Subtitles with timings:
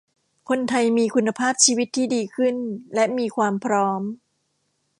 [0.49, 2.55] คนไทยมีคุณภาพชีวิตที่ดีขึ้น
[2.95, 4.01] และมีความพร้อม